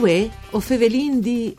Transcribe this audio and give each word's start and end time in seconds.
Uè, 0.00 0.30
o 0.50 0.60
fevelin 0.60 1.18
di... 1.18 1.56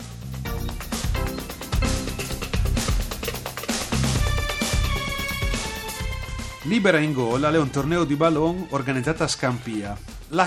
Libera 6.61 6.99
in 6.99 7.11
gol 7.11 7.41
è 7.43 7.57
un 7.57 7.69
torneo 7.69 8.05
di 8.05 8.15
ballon 8.15 8.65
organizzato 8.69 9.23
a 9.23 9.27
Scampia. 9.27 9.97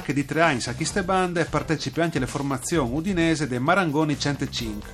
Che 0.02 0.12
di 0.14 0.24
tre 0.24 0.40
anni 0.40 0.62
a 0.64 1.02
bande 1.02 1.44
partecipa 1.44 2.02
anche 2.02 2.18
le 2.18 2.26
formazioni 2.26 2.94
udinese 2.94 3.46
dei 3.46 3.58
Marangoni 3.58 4.18
105. 4.18 4.90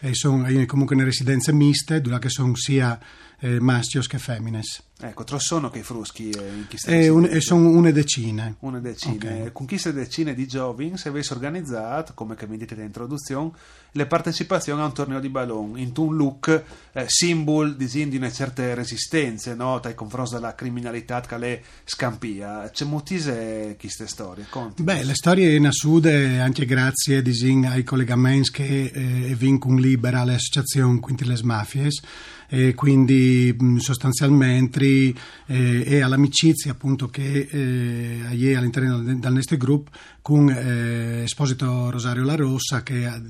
E 0.00 0.14
sono 0.14 0.46
comunque 0.66 0.94
una 0.94 1.04
residenza 1.04 1.52
miste, 1.52 2.00
dove 2.00 2.18
che 2.18 2.28
sono 2.28 2.54
sia 2.54 2.98
eh, 3.40 3.60
maschios 3.60 4.06
che 4.06 4.18
femmines. 4.18 4.82
Ecco, 4.98 5.24
tro 5.24 5.38
sono 5.38 5.68
che 5.68 5.80
i 5.80 5.82
fruschi 5.82 6.30
eh, 6.30 6.38
in 6.56 6.66
queste 6.68 6.90
E, 6.90 7.08
un- 7.10 7.24
e 7.24 7.26
residenze? 7.26 7.46
sono 7.46 7.68
una 7.68 7.90
decina. 7.90 8.54
una 8.60 8.78
decina. 8.78 9.14
Ok. 9.42 9.52
Con 9.52 9.66
queste 9.66 9.92
decine 9.92 10.34
di 10.34 10.46
giovani 10.48 10.96
si 10.96 11.08
avesse 11.08 11.34
organizzato, 11.34 12.14
come 12.14 12.34
che 12.34 12.46
mi 12.46 12.56
dite 12.56 12.74
introduzione, 12.80 13.50
le 13.92 14.06
partecipazioni 14.06 14.80
a 14.80 14.86
un 14.86 14.94
torneo 14.94 15.20
di 15.20 15.28
ballon 15.28 15.78
in 15.78 15.92
un 15.96 16.16
look 16.16 16.62
eh, 16.92 17.04
simbolo 17.08 17.70
di 17.70 18.16
una 18.16 18.30
certa 18.32 18.72
resistenza 18.74 19.54
no? 19.54 19.78
dai 19.80 19.94
confronti 19.94 20.32
della 20.34 20.54
criminalità 20.54 21.20
che 21.20 21.36
le 21.38 21.62
scampia. 21.84 22.70
C'è 22.70 22.84
motise 22.86 23.76
queste 23.78 24.06
storie? 24.06 24.46
Conti. 24.48 24.82
Beh, 24.82 25.04
le 25.04 25.14
storie 25.14 25.58
nascute 25.58 26.38
anche 26.38 26.64
grazie 26.64 27.20
disin, 27.22 27.66
ai 27.66 27.84
collegamenti 27.84 28.50
che 28.50 28.90
eh, 28.94 29.34
vincono 29.34 29.76
libera 29.78 30.24
l'associazione 30.24 31.00
Quinti 31.00 31.24
les 31.26 31.40
Mafies 31.42 32.00
e 32.48 32.74
quindi 32.74 33.54
mh, 33.58 33.76
sostanzialmente 33.76 34.84
eh, 34.84 35.14
e 35.46 36.00
all'amicizia 36.00 36.72
appunto 36.72 37.08
che 37.08 37.48
eh, 37.50 38.20
all'interno 38.54 39.00
del 39.02 39.32
nostro 39.32 39.56
gruppo 39.56 39.90
con 40.22 40.48
eh, 40.50 41.22
Esposito 41.22 41.90
Rosario 41.90 42.24
La 42.24 42.34
Rossa 42.34 42.82
che 42.82 43.06
eh, 43.06 43.20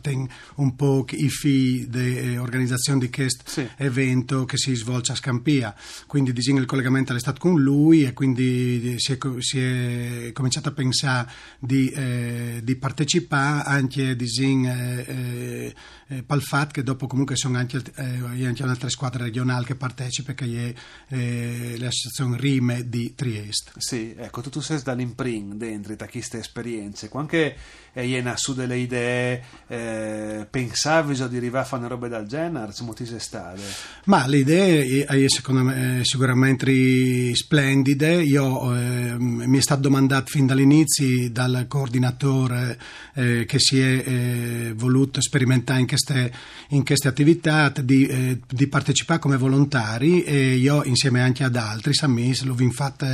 ten 0.00 0.26
un 0.56 0.74
po' 0.74 1.04
i 1.10 1.28
fi 1.28 1.86
dell'organizzazione 1.88 2.98
di 2.98 3.10
questo 3.10 3.44
Sì. 3.46 3.66
evento 3.76 4.44
che 4.44 4.56
si 4.56 4.74
svolge 4.74 5.12
a 5.12 5.14
Scampia 5.14 5.74
quindi 6.06 6.32
disin 6.32 6.56
il 6.56 6.66
collegamento 6.66 7.12
stato 7.18 7.40
con 7.40 7.60
lui 7.60 8.04
e 8.04 8.12
quindi 8.12 8.96
si 8.98 9.12
è, 9.12 9.18
si 9.38 9.58
è 9.60 10.30
cominciato 10.32 10.68
a 10.68 10.72
pensare 10.72 11.28
di, 11.58 11.88
eh, 11.90 12.60
di 12.62 12.76
partecipare 12.76 13.62
anche 13.64 14.16
disin 14.16 14.64
eh, 14.66 15.04
eh, 15.06 15.74
eh, 16.08 16.22
fatto 16.40 16.72
che 16.72 16.82
dopo 16.82 17.06
comunque 17.06 17.36
sono 17.36 17.58
anche, 17.58 17.80
eh, 17.96 18.20
anche 18.52 18.62
un'altra 18.62 18.88
squadra 18.88 19.24
regionale 19.24 19.64
che 19.64 19.74
partecipa 19.74 20.34
che 20.34 20.74
è 21.08 21.14
eh, 21.14 21.74
l'associazione 21.78 22.36
Rime 22.38 22.88
di 22.88 23.14
Trieste 23.14 23.72
Sì, 23.78 24.14
ecco, 24.16 24.40
tu, 24.42 24.50
tu 24.50 24.60
sei 24.60 24.80
dall'imprint 24.82 25.54
dentro 25.54 25.94
da 25.96 26.06
queste 26.06 26.38
esperienze, 26.38 27.10
anche 27.12 27.56
eh, 27.94 28.32
su 28.36 28.54
delle 28.54 28.78
idee, 28.78 29.42
eh, 29.66 30.46
pensavi 30.48 31.14
di 31.14 31.36
arrivare 31.36 31.64
a 31.64 31.66
fare 31.66 31.84
una 31.84 31.90
roba 31.90 32.08
del 32.08 32.26
genere, 32.26 32.72
c'è 32.72 32.84
motise 32.84 33.18
stare. 33.18 33.60
Ma 34.04 34.26
le 34.26 34.38
idee 34.38 35.06
eh, 35.06 35.28
secondo 35.28 35.62
me 35.62 36.00
eh, 36.00 36.04
sicuramente 36.04 37.34
splendide. 37.34 38.22
Io 38.22 38.74
eh, 38.74 39.14
mi 39.18 39.58
è 39.58 39.60
stato 39.60 39.82
domandato 39.82 40.26
fin 40.26 40.46
dall'inizio 40.46 41.30
dal 41.30 41.66
coordinatore 41.68 42.78
eh, 43.14 43.44
che 43.46 43.58
si 43.58 43.78
è 43.80 44.02
eh, 44.06 44.72
voluto 44.74 45.20
sperimentare 45.20 45.80
in 45.80 45.86
queste, 45.86 46.32
in 46.68 46.84
queste 46.84 47.08
attività 47.08 47.68
di, 47.68 48.06
eh, 48.06 48.38
di 48.48 48.66
partecipare 48.66 49.18
come 49.18 49.36
volontari 49.36 50.22
e 50.22 50.54
io 50.56 50.84
insieme 50.84 51.20
anche 51.20 51.44
ad 51.44 51.56
altri, 51.56 51.94
Samis, 51.94 52.42
l'ho 52.42 52.56
fatto 52.70 53.06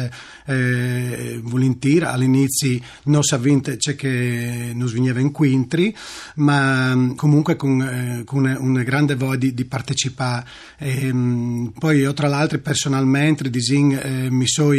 eh, 0.46 1.40
volentieri. 1.42 2.04
All'inizio 2.04 2.80
non 3.04 3.22
vinto 3.40 3.74
c'è 3.76 3.94
che 3.94 4.72
non 4.74 4.88
veniva 4.88 5.20
in 5.20 5.30
quintri, 5.30 5.94
ma 6.36 6.94
mh, 6.94 7.14
comunque 7.14 7.56
con, 7.56 7.80
eh, 7.80 8.22
con 8.24 8.44
una, 8.58 8.82
grande 8.82 9.14
voglia 9.14 9.36
di, 9.36 9.54
di 9.54 9.64
partecipare. 9.64 10.46
Ehm, 10.78 11.72
poi 11.78 11.98
io 11.98 12.12
tra 12.12 12.28
l'altro 12.28 12.58
personalmente 12.58 13.48
disin, 13.50 13.92
eh, 13.92 14.30
mi 14.30 14.46
sono 14.46 14.76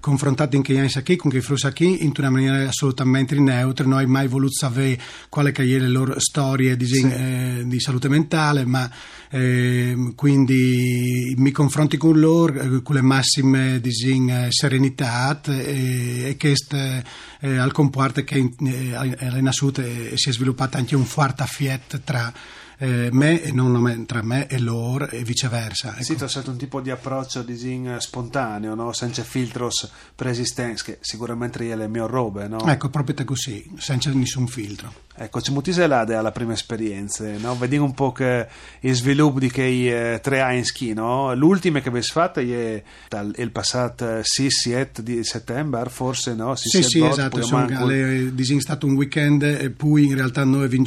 confrontato 0.00 0.56
in 0.56 0.62
Chiesa 0.62 1.02
qui 1.02 1.16
con 1.16 1.34
i 1.34 1.40
frusa 1.40 1.72
qui 1.72 2.04
in 2.04 2.12
una 2.16 2.30
maniera 2.30 2.68
assolutamente 2.68 3.34
neutra, 3.38 3.84
non 3.84 4.00
ho 4.02 4.06
mai 4.06 4.28
voluto 4.28 4.54
sapere 4.54 4.98
quale 5.28 5.52
che 5.52 5.62
è 5.62 5.78
le 5.78 5.88
loro 5.88 6.18
storie 6.18 6.76
disin, 6.76 7.08
Sì. 7.08 7.14
eh, 7.14 7.62
di 7.66 7.80
salute 7.80 8.08
mentale, 8.08 8.64
ma 8.64 8.88
ehm, 9.36 10.14
quindi 10.14 11.34
mi 11.36 11.50
confronti 11.50 11.96
con 11.96 12.18
loro 12.18 12.54
eh, 12.54 12.82
con 12.82 12.94
le 12.94 13.02
massime 13.02 13.80
disin, 13.80 14.28
eh, 14.28 14.46
serenità 14.50 15.40
e, 15.46 16.28
e 16.28 16.36
questo 16.38 16.76
eh, 16.76 17.56
al 17.56 17.72
comporta 17.72 18.22
che 18.22 18.52
eh, 18.58 19.16
è 19.16 19.40
nasciuto 19.40 19.80
e 19.80 20.12
si 20.14 20.30
è 20.30 20.32
sviluppata 20.32 20.78
anche 20.78 20.96
un 20.96 21.04
forte 21.04 21.42
affiet 21.42 22.00
tra 22.04 22.32
eh, 22.78 23.08
me 23.12 23.42
e 23.42 23.52
non 23.52 23.72
me- 23.72 24.04
tra 24.06 24.22
me 24.22 24.46
e 24.46 24.58
loro 24.58 25.08
e 25.08 25.22
viceversa. 25.22 25.94
ecco. 25.94 26.02
Sì, 26.02 26.16
hai 26.18 26.28
scelto 26.28 26.50
un 26.50 26.56
tipo 26.56 26.80
di 26.80 26.90
approccio 26.90 27.42
disin, 27.42 27.96
spontaneo, 27.98 28.74
no? 28.74 28.92
senza 28.92 29.22
filtros 29.22 29.90
preesistenti, 30.14 30.82
che 30.82 30.98
sicuramente 31.00 31.58
è 31.68 31.76
le 31.76 31.88
mie 31.88 32.06
robe, 32.06 32.48
no? 32.48 32.66
Ecco, 32.66 32.88
proprio 32.88 33.24
così, 33.24 33.64
senza 33.78 34.10
nessun 34.10 34.46
filtro. 34.46 35.04
Ecco, 35.18 35.40
c'è 35.40 35.50
motise 35.50 35.86
là 35.86 36.00
alla 36.00 36.30
prima 36.30 36.52
esperienza, 36.52 37.24
no? 37.38 37.56
Vediamo 37.56 37.86
un 37.86 37.94
po' 37.94 38.12
che 38.12 38.46
il 38.80 38.94
sviluppo 38.94 39.38
di 39.38 39.50
che 39.50 40.14
eh, 40.14 40.20
tre 40.20 40.40
anni 40.40 40.58
in 40.58 40.64
ski, 40.64 40.92
no? 40.92 41.34
L'ultima 41.34 41.80
che 41.80 41.88
avete 41.88 42.06
fatto 42.06 42.40
è 42.40 42.82
dal, 43.08 43.34
il 43.38 43.50
passato 43.50 44.04
6-7 44.20 45.00
di 45.00 45.24
settembre, 45.24 45.88
forse, 45.88 46.34
no? 46.34 46.54
Sì, 46.54 46.82
sì, 46.82 46.98
bot, 46.98 47.12
esatto, 47.12 47.42
sono 47.42 47.64
manco- 47.64 47.84
alle- 47.84 48.34
disin 48.34 48.60
stato 48.60 48.86
un 48.86 48.94
weekend 48.94 49.42
e 49.42 49.70
poi 49.70 50.04
in 50.04 50.14
realtà 50.14 50.44
noi 50.44 50.64
abbiamo 50.64 50.84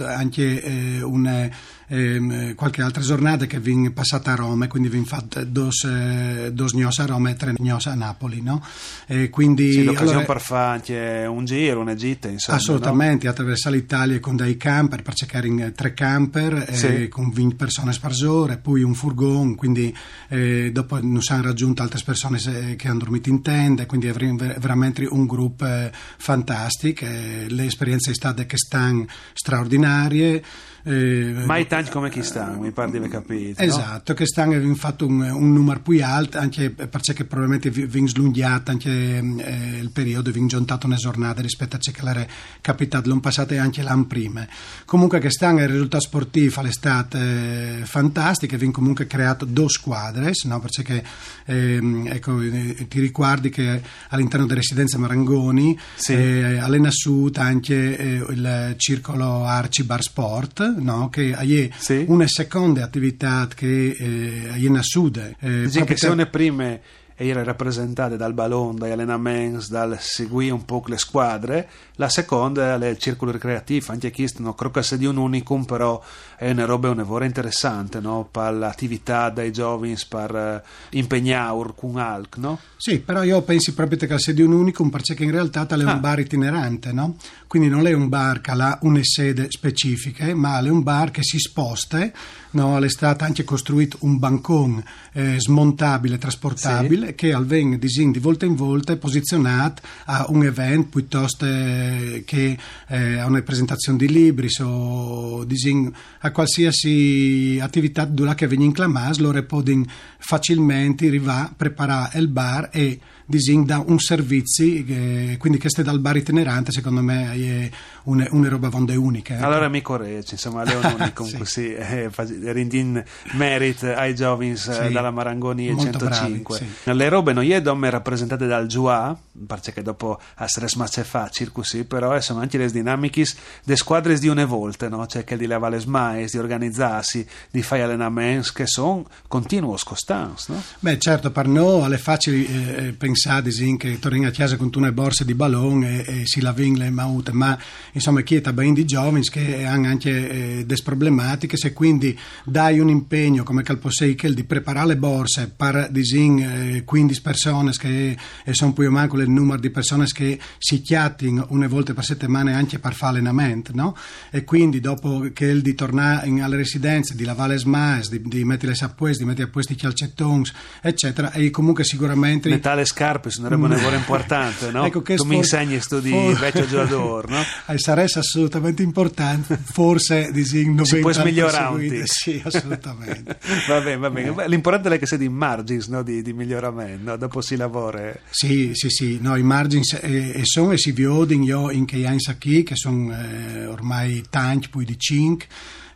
anche 0.00 0.62
eh, 0.62 1.02
un, 1.02 1.26
诶 1.28 1.50
ehm, 1.88 2.54
qualche 2.54 2.82
altra 2.82 3.02
giornata 3.02 3.46
che 3.46 3.56
abbiamo 3.56 3.90
passata 3.92 4.32
a 4.32 4.34
Roma 4.36 4.66
e 4.66 4.68
quindi 4.68 4.88
abbiamo 4.88 5.06
fatto 5.06 5.42
dos, 5.44 5.84
eh, 5.84 6.50
dos 6.52 6.72
gnos 6.74 6.98
a 7.00 7.06
Roma 7.06 7.30
e 7.30 7.34
tre 7.34 7.52
gnos 7.54 7.86
a 7.86 7.94
Napoli, 7.94 8.40
no? 8.40 8.62
E 9.06 9.30
quindi, 9.30 9.72
Sì, 9.72 9.82
l'occasione 9.84 10.10
allora- 10.10 10.26
per 10.26 10.40
fare 10.40 10.72
anche 10.74 11.26
un 11.28 11.44
giro, 11.44 11.80
una 11.80 11.94
gita, 11.94 12.28
insomma. 12.28 12.58
Assolutamente, 12.58 13.26
attraversare 13.28 13.76
l'Italia 13.76 14.20
con 14.20 14.36
dei 14.36 14.56
camper, 14.56 15.02
per 15.02 15.14
cercare 15.14 15.46
in 15.48 15.60
eh, 15.60 15.72
tre 15.72 15.94
camper, 15.94 16.66
eh, 16.68 16.76
Sì. 16.76 17.08
con 17.08 17.30
20 17.30 17.54
persone 17.56 17.96
per 18.00 18.12
giorno, 18.12 18.52
e 18.52 18.58
poi 18.58 18.82
un 18.82 18.94
furgone, 18.94 19.54
quindi 19.54 19.94
eh, 20.28 20.70
dopo 20.72 21.00
non 21.02 21.20
si 21.22 21.32
hanno 21.32 21.42
raggiunto 21.44 21.82
altre 21.82 22.00
persone 22.04 22.38
che 22.76 22.88
hanno 22.88 22.98
dormito 22.98 23.28
in 23.30 23.42
tenda, 23.42 23.86
quindi 23.86 24.08
avremo 24.08 24.36
ver- 24.36 24.58
veramente 24.58 25.04
un 25.08 25.26
gruppo 25.26 25.64
eh, 25.66 25.90
fantastico, 26.18 27.04
eh, 27.04 27.46
le 27.48 27.64
esperienze 27.64 28.12
state 28.14 28.44
che 28.46 28.56
stanno 28.58 29.06
straordinarie. 29.32 30.42
eh, 30.84 31.32
No? 31.34 31.44
Mai 31.46 31.66
tanti 31.78 31.90
come 31.92 32.10
chi 32.10 32.22
stanno, 32.22 32.58
mi 32.58 32.72
pare 32.72 32.90
di 32.90 32.96
aver 32.96 33.08
capito. 33.08 33.62
no? 33.62 33.68
Esatto, 33.68 34.14
che 34.14 34.26
stanno 34.26 34.54
avendo 34.54 34.74
fatto 34.74 35.06
un, 35.06 35.20
un 35.20 35.52
numero 35.52 35.80
più 35.80 36.02
alto, 36.04 36.38
anche 36.38 36.70
perché 36.70 37.24
probabilmente 37.24 37.70
vi- 37.70 37.86
viene 37.86 38.08
slunghiato 38.08 38.70
anche 38.72 38.90
eh, 38.90 39.78
il 39.80 39.90
periodo, 39.90 40.30
viene 40.32 40.48
giuntato 40.48 40.86
una 40.86 40.96
giornata 40.96 41.40
rispetto 41.40 41.76
a 41.76 41.78
ciò 41.78 41.92
che 41.92 42.00
era 42.08 42.26
capitato 42.60 43.08
l'anno 43.08 43.20
passato 43.20 43.54
e 43.54 43.58
anche 43.58 43.82
l'anno 43.82 44.06
prima. 44.06 44.46
Comunque 44.84 45.20
che 45.20 45.30
stanno 45.30 45.60
il 45.60 45.68
risultato 45.68 46.02
sportivo 46.02 46.60
all'estate 46.60 47.78
eh, 47.80 47.84
fantastico, 47.84 48.56
viene 48.56 48.72
comunque 48.72 49.06
creato 49.06 49.44
due 49.44 49.68
squadre, 49.68 50.32
no? 50.44 50.60
perché 50.60 51.04
ehm, 51.44 52.08
ecco, 52.08 52.40
eh, 52.40 52.86
ti 52.88 52.98
ricordi 53.00 53.50
che 53.50 53.80
all'interno 54.08 54.46
della 54.46 54.60
residenza 54.60 54.98
Marangoni 54.98 55.78
Sì. 55.94 56.12
eh, 56.14 56.58
alle 56.58 56.78
Nassut 56.78 57.38
anche 57.38 57.96
eh, 57.96 58.24
il 58.30 58.74
circolo 58.78 59.44
Arci 59.44 59.84
Bar 59.84 60.02
Sport 60.02 60.76
no? 60.78 61.08
che 61.08 61.30
è 61.32 61.67
Sì. 61.76 62.04
una 62.08 62.26
seconda 62.26 62.84
attività 62.84 63.48
che 63.54 63.90
eh, 63.90 64.50
è 64.52 64.56
in 64.56 64.78
sud. 64.82 65.34
Eh, 65.40 65.62
Dici 65.62 65.84
che 65.84 65.96
sono 65.96 66.14
le 66.14 66.26
prime 66.26 66.80
erano 67.26 67.44
rappresentate 67.46 68.16
dal 68.16 68.32
ballon, 68.32 68.76
dagli 68.76 68.92
allenamenti, 68.92 69.66
dal 69.70 69.96
seguire 70.00 70.52
un 70.52 70.64
po' 70.64 70.82
le 70.86 70.98
squadre, 70.98 71.68
la 71.96 72.08
seconda 72.08 72.76
è 72.76 72.86
il 72.88 72.98
circolo 72.98 73.32
ricreativo, 73.32 73.90
anche 73.90 74.10
credo 74.54 74.70
che 74.70 74.82
sia 74.82 74.96
di 74.96 75.04
un 75.04 75.16
unicum, 75.16 75.64
però 75.64 76.00
è 76.36 76.50
una 76.50 76.64
roba 76.64 76.90
un'evora 76.90 77.24
interessante, 77.24 77.98
no? 77.98 78.28
per 78.30 78.52
l'attività 78.54 79.30
dei 79.30 79.50
giovani, 79.50 79.96
per 80.08 80.34
eh, 80.34 80.62
impegnare 80.96 81.72
con 81.74 81.96
alc, 81.96 82.36
no? 82.36 82.58
Sì, 82.76 83.00
però 83.00 83.24
io 83.24 83.42
pensi 83.42 83.74
proprio 83.74 83.98
che 83.98 84.18
sia 84.18 84.32
di 84.32 84.42
un 84.42 84.52
unicum 84.52 84.88
perché 84.88 85.24
in 85.24 85.32
realtà 85.32 85.66
è 85.66 85.74
un 85.74 85.88
Ah. 85.88 85.94
bar 85.96 86.20
itinerante, 86.20 86.92
no? 86.92 87.16
Quindi 87.48 87.68
non 87.68 87.86
è 87.86 87.92
un 87.92 88.08
bar 88.08 88.40
che 88.40 88.52
ha 88.52 88.78
una 88.82 89.00
sede 89.02 89.46
specifica, 89.50 90.32
ma 90.36 90.60
è 90.60 90.68
un 90.68 90.82
bar 90.84 91.10
che 91.10 91.22
si 91.24 91.38
sposta, 91.38 92.08
no? 92.52 92.78
È 92.78 92.88
stato 92.88 93.24
anche 93.24 93.44
costruito 93.44 93.98
un 94.00 94.18
bancone 94.18 94.84
eh, 95.12 95.36
smontabile, 95.38 96.18
trasportabile, 96.18 97.14
che 97.14 97.32
al 97.32 97.46
ven 97.46 97.78
disin 97.78 98.10
di 98.10 98.18
volta 98.18 98.46
in 98.46 98.54
volta 98.54 98.92
è 98.92 98.96
posizionato 98.96 99.82
a 100.06 100.26
un 100.28 100.44
evento 100.44 100.88
piuttosto 100.90 101.44
eh, 101.44 102.22
che 102.26 102.58
eh, 102.88 103.18
a 103.18 103.26
una 103.26 103.42
presentazione 103.42 103.98
di 103.98 104.08
libri 104.08 104.48
o 104.60 105.44
disin 105.44 105.92
a 106.20 106.30
qualsiasi 106.30 107.58
attività 107.60 108.04
dura 108.04 108.34
che 108.34 108.46
viene 108.46 108.64
in 108.64 108.72
clamas, 108.72 109.18
loro 109.18 109.42
possono 109.42 109.84
facilmente 110.18 111.06
arrivare, 111.06 111.52
preparare 111.56 112.18
il 112.18 112.28
bar 112.28 112.68
e 112.72 112.98
disin 113.30 113.66
da 113.66 113.84
un 113.86 113.98
servizio, 113.98 114.64
eh, 114.64 115.36
quindi 115.38 115.58
questo 115.58 115.82
è 115.82 115.84
dal 115.84 116.00
bar 116.00 116.16
itinerante 116.16 116.72
secondo 116.72 117.02
me 117.02 117.30
è 117.34 117.70
una, 118.04 118.26
una 118.30 118.48
roba 118.48 118.70
vonde 118.70 118.96
unica. 118.96 119.34
ecco. 119.36 119.44
Allora 119.44 119.68
mi 119.68 119.82
corregge, 119.82 120.32
insomma, 120.32 120.64
Leon 120.64 120.82
Unicum, 120.98 121.26
Sì. 121.26 121.36
così, 121.36 121.74
eh, 121.74 122.08
rindin 122.52 123.04
merit 123.32 123.82
ai 123.82 124.14
giovani 124.14 124.52
eh, 124.52 124.56
Sì. 124.56 124.92
dalla 124.92 125.10
Marangoni 125.10 125.68
e 125.68 125.72
Molto 125.72 125.98
105. 125.98 126.58
bravi, 126.84 126.98
Le 126.98 127.08
robe 127.10 127.32
non 127.34 127.44
è 127.44 127.60
domme 127.60 127.90
rappresentate 127.90 128.46
dal 128.46 128.66
Giua, 128.66 129.14
perché 129.46 129.82
dopo 129.82 130.18
essere 130.38 130.66
smace 130.66 131.04
fa 131.04 131.28
circusi, 131.28 131.84
però 131.84 132.16
eh, 132.16 132.22
sono 132.22 132.40
anche 132.40 132.56
le 132.56 132.70
dinamiche 132.70 133.26
de 133.62 133.76
squadre 133.76 134.18
di 134.18 134.28
une 134.28 134.46
volte, 134.46 134.88
no? 134.88 135.06
cioè 135.06 135.24
che 135.24 135.36
di 135.36 135.46
levare 135.46 135.74
le 135.76 135.80
smaes, 135.82 136.32
di 136.32 136.38
organizzarsi, 136.38 137.26
di 137.50 137.60
fare 137.62 137.82
allenamenti 137.82 138.48
che 138.54 138.66
sono 138.66 139.04
continuos 139.26 139.84
costanti, 139.84 140.44
no? 140.48 140.62
Beh, 140.80 140.98
certo, 140.98 141.30
per 141.30 141.46
noi 141.46 141.92
è 141.92 141.96
facile 141.98 142.36
eh, 142.38 142.92
pensare 142.92 143.16
disin, 143.42 143.76
che 143.76 143.98
torni 143.98 144.24
a 144.24 144.30
chiesa 144.30 144.56
con 144.56 144.70
una 144.74 144.92
borsa 144.92 145.24
di 145.24 145.34
ballon 145.34 145.84
e, 145.84 146.04
e 146.06 146.26
si 146.26 146.40
la 146.40 146.54
le 146.56 146.90
maute, 146.90 147.32
ma 147.32 147.58
insomma 147.92 148.22
chi 148.22 148.36
è 148.36 148.52
ben 148.52 148.74
di 148.74 148.84
giovani 148.84 149.22
che 149.22 149.64
hanno 149.64 149.88
anche 149.88 150.58
eh, 150.58 150.66
des 150.66 150.82
problematiche, 150.82 151.56
se 151.56 151.72
quindi 151.72 152.18
dai 152.44 152.78
un 152.78 152.88
impegno 152.88 153.42
come 153.42 153.62
Calposeichel 153.62 154.34
di 154.34 154.44
preparare 154.44 154.88
le 154.88 154.96
borse 154.96 155.52
per 155.54 155.88
disin 155.90 156.38
eh, 156.38 156.84
15 156.84 157.22
persone 157.22 157.72
che 157.72 158.16
sono 158.50 158.72
più 158.72 158.86
o 158.86 158.90
meno 158.90 159.20
il 159.20 159.30
numero 159.30 159.60
di 159.60 159.70
persone 159.70 160.06
che 160.06 160.38
si 160.58 160.80
chiattin 160.80 161.44
una 161.48 161.68
volta 161.68 161.94
per 161.94 162.04
settimana 162.04 162.56
anche 162.56 162.78
per 162.78 162.94
fare 162.94 163.16
allenamento, 163.16 163.72
no? 163.74 163.96
E 164.30 164.44
quindi 164.44 164.80
dopo 164.80 165.28
che 165.32 165.46
il 165.46 165.62
di 165.62 165.74
tornare 165.74 166.28
alle 166.40 166.56
residenze, 166.56 167.14
di 167.14 167.24
lavare 167.24 167.54
le 167.54 167.58
smas, 167.58 168.10
di, 168.10 168.20
di 168.22 168.44
mettere 168.44 168.72
le 168.72 168.76
sappues, 168.76 169.18
di 169.18 169.24
mettere 169.24 169.48
a 169.48 169.50
posto 169.50 169.72
i 169.72 169.76
calcettons, 169.76 170.52
eccetera, 170.82 171.32
e 171.32 171.50
comunque 171.50 171.84
sicuramente... 171.84 172.48
Metà 172.48 172.74
le 172.74 172.84
scarpe 172.84 173.07
sono 173.28 173.54
una 173.54 173.76
roba 173.76 173.96
importante, 173.96 174.70
no? 174.70 174.84
Ecco 174.84 175.02
tu 175.02 175.12
mi 175.12 175.16
for- 175.16 175.34
insegni 175.34 175.80
sto 175.80 176.00
di 176.00 176.10
for- 176.10 176.38
vecchio 176.38 176.66
giocatore, 176.66 177.28
no? 177.28 177.42
Eh, 177.68 177.78
sarebbe 177.78 178.10
assolutamente 178.14 178.82
importante, 178.82 179.58
forse 179.62 180.30
disin 180.32 180.74
90 180.74 180.84
Si 180.84 180.98
può 181.00 181.24
migliorare. 181.24 182.06
Sì, 182.06 182.40
assolutamente. 182.44 183.38
va 183.68 183.80
bene, 183.80 183.96
va 183.96 184.10
bene. 184.10 184.32
Beh, 184.32 184.48
L'importante 184.48 184.94
è 184.94 184.98
che 184.98 185.06
sia 185.06 185.16
di 185.16 185.28
margins 185.28 185.86
no? 185.88 186.02
di, 186.02 186.22
di 186.22 186.32
miglioramento, 186.32 187.16
dopo 187.16 187.40
si 187.40 187.56
lavora. 187.56 188.12
Sì, 188.30 188.70
sì, 188.74 188.88
sì, 188.88 189.18
no, 189.20 189.36
i 189.36 189.42
margini 189.42 189.82
eh, 190.00 190.32
e 190.34 190.44
sono 190.44 190.72
e 190.72 190.78
si 190.78 190.92
vedono 190.92 191.44
io 191.44 191.70
in 191.70 191.84
che 191.84 192.06
anni 192.06 192.18
che 192.62 192.74
sono 192.74 193.14
eh, 193.14 193.66
ormai 193.66 194.24
tanti, 194.30 194.68
poi 194.68 194.84
di 194.84 194.98
5, 194.98 195.46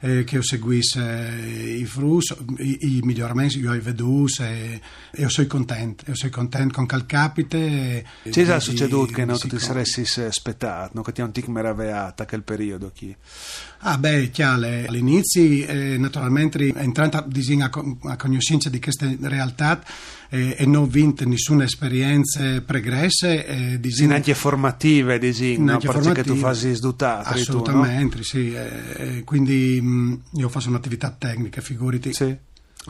eh, 0.04 0.24
che 0.24 0.38
ho 0.38 0.42
seguito 0.42 0.98
eh, 0.98 1.76
i 1.78 1.84
frus, 1.84 2.34
i, 2.58 2.96
i 2.96 3.00
miglioramenti, 3.02 3.60
io 3.60 3.72
ho 3.72 3.80
veduto 3.80 4.42
e, 4.42 4.80
e 5.12 5.20
io 5.20 5.28
sono 5.28 5.46
contento, 5.46 6.04
io 6.08 6.16
sono 6.16 6.32
contento 6.32 6.74
con 6.74 6.86
quel 6.86 7.06
capite. 7.06 8.04
C'è 8.28 8.60
succeduto 8.60 9.12
che 9.12 9.24
no, 9.24 9.34
di 9.34 9.38
tu 9.38 9.48
ti 9.48 9.58
saresti 9.60 10.00
aspettato, 10.22 10.90
no? 10.94 11.02
che 11.02 11.12
ti 11.12 11.20
ha 11.20 11.24
un 11.24 11.32
tic 11.32 11.46
meravigliato 11.46 12.24
quel 12.26 12.42
periodo. 12.42 12.90
Chi? 12.92 13.14
Ah 13.84 13.96
beh, 13.96 14.30
chiaro, 14.30 14.66
all'inizio 14.86 15.42
eh, 15.42 15.96
naturalmente 15.98 16.72
entrando 16.74 17.18
a, 17.18 17.24
disin, 17.26 17.62
a, 17.62 17.70
a 18.04 18.16
conoscenza 18.16 18.68
di 18.68 18.80
queste 18.80 19.16
realtà 19.20 19.82
eh, 20.32 20.56
e 20.58 20.66
non 20.66 20.88
vinto 20.88 21.26
nessuna 21.28 21.64
esperienza 21.64 22.62
pregresse, 22.64 23.44
eh, 23.44 23.80
disin, 23.80 24.08
Sì, 24.08 24.14
anche 24.14 24.34
formative, 24.34 25.18
dici, 25.18 25.58
no? 25.58 25.78
Perché 25.78 26.24
tu 26.24 26.36
fai 26.36 26.74
sdutato. 26.74 27.22
Tu, 27.22 27.34
no? 27.34 27.40
Assolutamente, 27.40 28.22
sì. 28.22 28.54
eh, 28.54 28.70
eh, 28.96 29.24
quindi 29.24 29.78
mh, 29.80 29.91
io 30.32 30.48
faccio 30.48 30.68
un'attività 30.68 31.10
tecnica, 31.10 31.60
figurati. 31.60 32.12
Sì. 32.12 32.36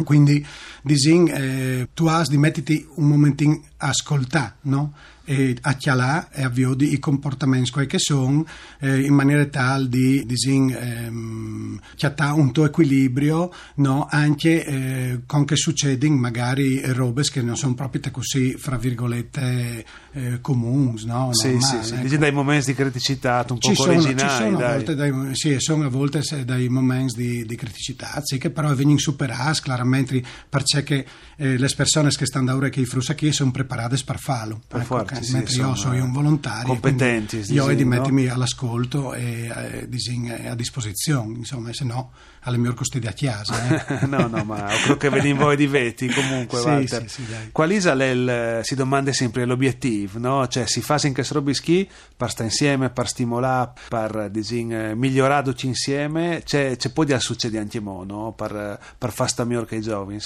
Quindi, 0.04 0.44
disin, 0.82 1.28
eh, 1.28 1.88
tu 1.92 2.06
hai 2.06 2.26
di 2.28 2.38
metterti 2.38 2.86
un 2.94 3.08
momentino 3.08 3.60
a 3.78 3.88
ascoltare, 3.88 4.54
no? 4.62 4.94
E 5.24 5.56
a 5.60 5.74
chialà 5.74 6.30
e 6.30 6.42
a 6.42 6.48
viodi 6.48 6.92
i 6.92 6.98
comportamenti 6.98 7.70
che 7.86 7.98
sono 7.98 8.44
eh, 8.80 9.00
in 9.00 9.14
maniera 9.14 9.44
tale 9.46 9.88
di 9.88 10.24
disin, 10.26 10.70
ehm, 10.70 11.80
chiattà 11.94 12.32
un 12.32 12.52
tuo 12.52 12.64
equilibrio 12.64 13.52
no? 13.76 14.06
anche 14.10 14.64
eh, 14.64 15.20
con 15.26 15.44
che 15.44 15.56
succedono 15.56 16.16
magari 16.16 16.80
robe 16.92 17.22
che 17.22 17.42
non 17.42 17.56
sono 17.56 17.74
proprio 17.74 18.00
così 18.10 18.54
fra 18.58 18.76
virgolette 18.76 19.84
eh, 20.12 20.40
comuni 20.40 21.04
no? 21.04 21.30
Sì, 21.32 21.58
sì, 21.60 21.78
sì. 21.82 21.94
ecco. 21.94 22.02
Dici 22.02 22.18
dai 22.18 22.32
momenti 22.32 22.66
di 22.66 22.74
criticità 22.74 23.44
un 23.48 23.58
po' 23.58 23.74
sono, 23.74 24.00
ci 24.00 24.08
originali, 24.08 24.44
sono 24.44 24.56
a 24.56 24.60
dai. 24.60 24.74
volte 24.74 24.94
dei, 24.94 25.34
sì, 25.34 25.56
sono 25.58 25.84
a 25.84 25.88
volte 25.88 26.22
dei 26.44 26.68
momenti 26.68 27.14
di, 27.16 27.46
di 27.46 27.56
criticità, 27.56 28.20
sì, 28.22 28.38
che 28.38 28.50
però 28.50 28.74
vengono 28.74 28.98
superati 28.98 29.60
chiaramente 29.62 30.22
perché 30.48 31.06
eh, 31.36 31.56
le 31.56 31.72
persone 31.74 32.10
che 32.10 32.26
stanno 32.26 32.54
ora 32.54 32.68
che 32.68 32.80
i 32.80 32.84
frusacchi 32.84 33.32
sono 33.32 33.50
preparate 33.50 33.96
per 34.04 34.18
farlo. 34.18 34.60
Per 34.66 34.80
Ecco, 34.80 35.04
sì, 35.20 35.32
mentre 35.32 35.54
io 35.54 35.68
insomma, 35.68 35.76
sono 35.76 36.04
un 36.04 36.12
volontario. 36.12 36.66
competenti, 36.68 37.38
Io 37.52 37.64
ho 37.64 37.72
di 37.72 37.82
no? 37.82 37.88
mettermi 37.90 38.26
all'ascolto 38.28 39.12
e 39.14 39.50
eh, 39.54 40.48
a 40.48 40.54
disposizione, 40.54 41.36
insomma, 41.38 41.72
se 41.72 41.84
no 41.84 42.12
alle 42.44 42.56
mie 42.58 42.74
custodi 42.74 43.06
a 43.06 43.12
chiesa. 43.12 43.86
eh. 44.00 44.06
no, 44.06 44.26
no, 44.26 44.42
ma 44.44 44.64
credo 44.66 44.96
che 44.96 45.08
vedi 45.10 45.28
in 45.28 45.36
voi 45.36 45.56
di 45.56 45.66
veti 45.66 46.08
comunque, 46.08 46.58
Sì, 46.58 46.64
Walter. 46.66 47.08
sì, 47.08 47.22
sì. 47.24 47.50
Qual 47.52 47.70
il, 47.70 48.60
si 48.62 48.74
domanda 48.74 49.12
sempre 49.12 49.44
l'obiettivo, 49.44 50.18
no? 50.18 50.48
Cioè, 50.48 50.66
si 50.66 50.80
fa 50.80 50.98
in 51.04 51.12
che 51.14 51.24
robi 51.30 51.54
schi 51.54 51.88
per 52.16 52.30
stare 52.30 52.48
insieme, 52.48 52.90
per 52.90 53.06
stimolare, 53.08 53.72
per 53.88 54.28
disin, 54.30 54.92
migliorarci 54.96 55.66
insieme, 55.66 56.42
c'è, 56.44 56.76
c'è 56.76 56.90
poi 56.90 57.06
di 57.06 57.14
succedere 57.20 57.62
anche 57.62 57.80
mo, 57.80 58.02
no? 58.04 58.32
Per, 58.32 58.78
per 58.98 59.12
fare 59.12 59.28
sta 59.28 59.44
migliore 59.44 59.66
che 59.66 59.76
i 59.76 59.80
giovani. 59.80 60.18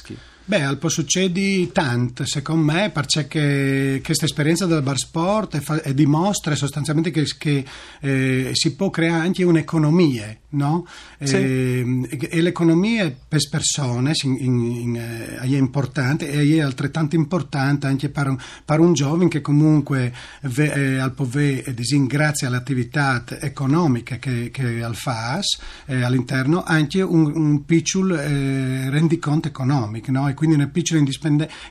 Beh, 0.48 0.62
al 0.62 0.78
po' 0.78 0.88
succedi 0.88 1.70
tanto, 1.72 2.24
secondo 2.24 2.72
me, 2.72 2.90
perché 2.90 4.00
questa 4.02 4.26
esperienza 4.26 4.64
del 4.76 4.84
bar 4.84 4.98
sport 4.98 5.56
è 5.56 5.60
fa- 5.60 5.82
è 5.82 5.92
dimostra 5.94 6.54
sostanzialmente 6.54 7.10
che, 7.10 7.24
che, 7.38 7.64
eh, 8.00 8.50
si 8.52 8.74
può 8.74 8.90
creare 8.90 9.22
anche 9.24 9.44
un'economia, 9.44 10.36
no? 10.50 10.86
Sì. 11.22 11.34
Eh, 11.36 12.06
e, 12.10 12.28
e 12.30 12.40
l'economia 12.40 13.12
per 13.28 13.40
persone 13.50 14.12
in- 14.22 14.36
in- 14.38 14.60
in, 14.62 14.96
eh, 14.96 15.36
è 15.38 15.56
importante 15.56 16.28
e 16.30 16.56
è 16.56 16.60
altrettanto 16.60 17.16
importante 17.16 17.86
anche 17.86 18.08
per 18.08 18.28
un, 18.28 18.38
per 18.64 18.80
un 18.80 18.92
giovane 18.92 19.28
che 19.28 19.40
comunque 19.40 20.12
ve, 20.42 20.72
eh, 20.72 20.98
al 20.98 21.12
pove, 21.12 21.62
eh, 21.64 21.74
grazie 22.06 22.46
alle 22.46 22.56
attività 22.56 23.24
economiche 23.40 24.18
che, 24.18 24.50
che 24.52 24.82
al 24.82 24.94
FAS 24.94 25.58
eh, 25.86 26.02
all'interno 26.02 26.62
anche 26.64 27.00
un, 27.02 27.32
un 27.34 27.64
piccolo 27.64 28.18
eh, 28.18 28.90
rendiconto 28.90 29.48
economico 29.48 30.10
no? 30.10 30.28
e 30.28 30.34
quindi 30.34 30.56
una 30.56 30.66
piccola 30.68 31.02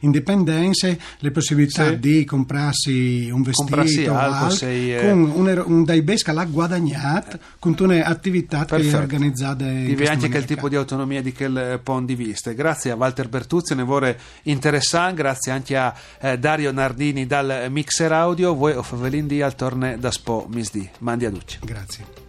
indipendenza 0.02 0.96
le 1.20 1.32
possibilità 1.32 1.90
Sì. 1.90 2.00
di 2.00 2.26
comprarsi 2.26 2.95
un 3.32 3.42
vestito 3.42 3.76
Comprarsi 3.76 4.06
o 4.08 4.18
algo, 4.18 4.36
altro, 4.36 4.56
sei, 4.56 4.96
eh, 4.96 5.10
con 5.10 5.20
un, 5.20 5.64
un 5.66 5.84
dai 5.84 6.02
besca 6.02 6.32
l'ha 6.32 6.46
guadagnato 6.46 7.40
con 7.60 7.76
un'attività 7.80 8.66
che 8.66 8.76
è 8.76 8.80
Perfetto. 8.82 9.16
in 9.16 9.34
Vive 9.82 9.96
questa 9.96 10.14
anche 10.14 10.30
quel 10.30 10.46
tipo 10.46 10.70
di 10.70 10.76
autonomia 10.76 11.22
di 11.22 11.34
quel 11.34 11.58
eh, 11.58 11.80
punto 11.80 12.06
di 12.06 12.16
vista. 12.16 12.52
Grazie 12.52 12.92
a 12.92 12.96
Walter 12.96 13.30
Bertuzzi, 13.30 13.76
ne 13.76 13.84
vorrei 13.84 14.16
interessare, 14.44 15.14
grazie 15.14 15.52
anche 15.52 15.78
a 15.78 15.94
eh, 16.20 16.38
Dario 16.38 16.72
Nardini 16.72 17.26
dal 17.26 17.68
Mixer 17.70 18.12
Audio, 18.12 18.56
voi 18.56 18.74
o 18.74 18.84
Favelin 18.84 19.28
di 19.28 19.42
al 19.42 19.56
torne 19.56 19.98
da 19.98 20.12
Spo 20.12 20.48
Misdi. 20.52 20.90
Mandi 21.00 21.26
a 21.26 21.30
Ducci. 21.30 21.60
grazie 21.62 22.25